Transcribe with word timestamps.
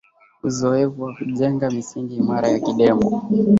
uzoefu 0.47 0.97
wa 1.03 1.11
kujenga 1.15 1.69
misingi 1.71 2.15
imara 2.15 2.47
ya 2.53 2.59
kidemo 2.59 3.09